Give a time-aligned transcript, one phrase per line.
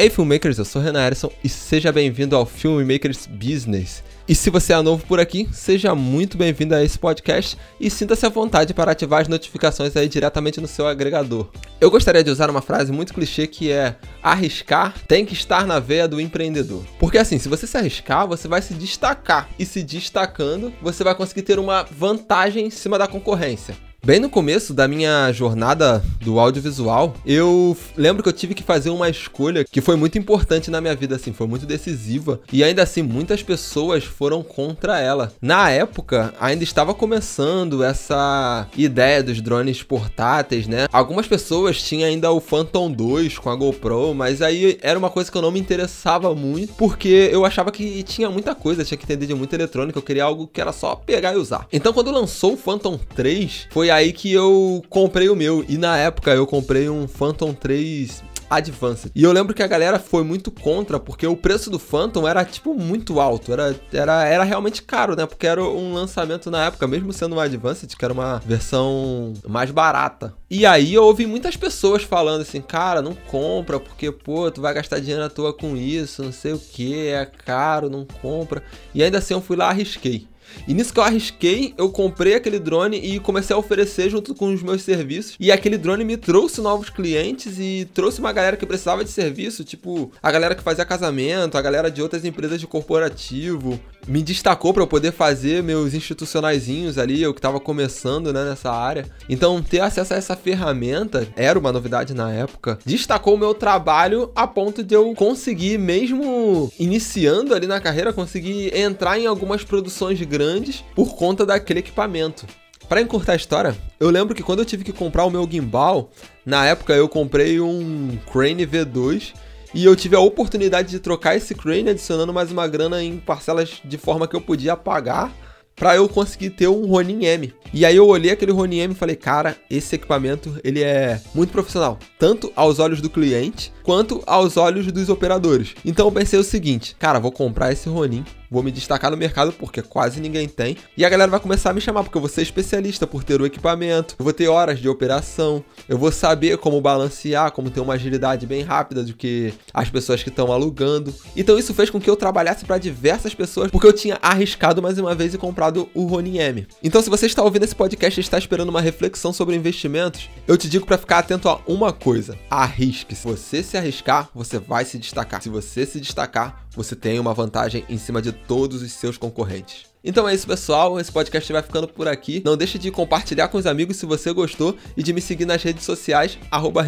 [0.00, 4.04] Ei, filmmakers, eu sou Renan Erison e seja bem-vindo ao Filmmakers Business.
[4.28, 8.24] E se você é novo por aqui, seja muito bem-vindo a esse podcast e sinta-se
[8.24, 11.48] à vontade para ativar as notificações aí diretamente no seu agregador.
[11.80, 15.80] Eu gostaria de usar uma frase muito clichê que é: arriscar tem que estar na
[15.80, 16.84] veia do empreendedor.
[17.00, 21.16] Porque assim, se você se arriscar, você vai se destacar e se destacando, você vai
[21.16, 23.87] conseguir ter uma vantagem em cima da concorrência.
[24.04, 28.90] Bem no começo da minha jornada do audiovisual, eu lembro que eu tive que fazer
[28.90, 32.40] uma escolha que foi muito importante na minha vida, assim, foi muito decisiva.
[32.50, 35.32] E ainda assim, muitas pessoas foram contra ela.
[35.42, 40.86] Na época, ainda estava começando essa ideia dos drones portáteis, né?
[40.92, 45.30] Algumas pessoas tinham ainda o Phantom 2 com a GoPro, mas aí era uma coisa
[45.30, 49.04] que eu não me interessava muito, porque eu achava que tinha muita coisa, tinha que
[49.04, 51.66] entender de muita eletrônica, eu queria algo que era só pegar e usar.
[51.72, 55.64] Então, quando lançou o Phantom 3, foi foi aí que eu comprei o meu.
[55.66, 59.10] E na época eu comprei um Phantom 3 Advanced.
[59.14, 62.44] E eu lembro que a galera foi muito contra, porque o preço do Phantom era,
[62.44, 63.50] tipo, muito alto.
[63.50, 65.24] Era, era, era realmente caro, né?
[65.24, 69.70] Porque era um lançamento na época, mesmo sendo um Advanced, que era uma versão mais
[69.70, 70.34] barata.
[70.50, 74.74] E aí eu ouvi muitas pessoas falando assim, cara, não compra, porque, pô, tu vai
[74.74, 78.62] gastar dinheiro à toa com isso, não sei o que, é caro, não compra.
[78.94, 80.26] E ainda assim eu fui lá arrisquei.
[80.66, 84.52] E nisso que eu arrisquei, eu comprei aquele drone e comecei a oferecer junto com
[84.52, 85.36] os meus serviços.
[85.38, 89.64] E aquele drone me trouxe novos clientes e trouxe uma galera que precisava de serviço,
[89.64, 93.80] tipo a galera que fazia casamento, a galera de outras empresas de corporativo.
[94.08, 98.72] Me destacou para eu poder fazer meus institucionaizinhos ali, eu que estava começando né, nessa
[98.72, 99.04] área.
[99.28, 102.78] Então, ter acesso a essa ferramenta era uma novidade na época.
[102.86, 108.74] Destacou o meu trabalho a ponto de eu conseguir, mesmo iniciando ali na carreira, conseguir
[108.74, 112.46] entrar em algumas produções grandes por conta daquele equipamento.
[112.88, 116.10] Para encurtar a história, eu lembro que quando eu tive que comprar o meu gimbal,
[116.46, 119.34] na época eu comprei um Crane V2
[119.74, 123.80] e eu tive a oportunidade de trocar esse Crane adicionando mais uma grana em parcelas
[123.84, 125.32] de forma que eu podia pagar
[125.78, 127.54] para eu conseguir ter um Ronin M.
[127.72, 131.52] E aí eu olhei aquele Ronin M e falei, cara, esse equipamento ele é muito
[131.52, 135.74] profissional, tanto aos olhos do cliente quanto aos olhos dos operadores.
[135.84, 139.52] Então eu pensei o seguinte, cara, vou comprar esse Ronin vou me destacar no mercado
[139.52, 140.76] porque quase ninguém tem.
[140.96, 143.40] E a galera vai começar a me chamar porque eu vou ser especialista por ter
[143.40, 147.80] o equipamento, eu vou ter horas de operação, eu vou saber como balancear, como ter
[147.80, 151.14] uma agilidade bem rápida do que as pessoas que estão alugando.
[151.36, 154.98] Então isso fez com que eu trabalhasse para diversas pessoas porque eu tinha arriscado mais
[154.98, 156.66] uma vez e comprado o Ronin M.
[156.82, 160.56] Então se você está ouvindo esse podcast e está esperando uma reflexão sobre investimentos, eu
[160.56, 163.14] te digo para ficar atento a uma coisa: arrisque.
[163.14, 165.42] Se você se arriscar, você vai se destacar.
[165.42, 169.86] Se você se destacar, você tem uma vantagem em cima de todos os seus concorrentes.
[170.02, 170.98] Então é isso, pessoal.
[170.98, 172.42] Esse podcast vai ficando por aqui.
[172.44, 175.62] Não deixe de compartilhar com os amigos se você gostou e de me seguir nas
[175.62, 176.84] redes sociais, arroba.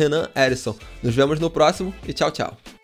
[1.03, 2.80] Nos vemos no próximo e tchau, tchau.